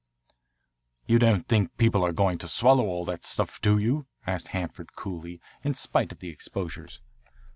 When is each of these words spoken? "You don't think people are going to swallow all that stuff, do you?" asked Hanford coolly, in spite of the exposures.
"You 1.05 1.19
don't 1.19 1.47
think 1.47 1.77
people 1.77 2.03
are 2.03 2.11
going 2.11 2.39
to 2.39 2.47
swallow 2.47 2.85
all 2.87 3.05
that 3.05 3.23
stuff, 3.23 3.61
do 3.61 3.77
you?" 3.77 4.07
asked 4.25 4.47
Hanford 4.47 4.95
coolly, 4.95 5.39
in 5.63 5.75
spite 5.75 6.11
of 6.11 6.17
the 6.17 6.29
exposures. 6.29 7.01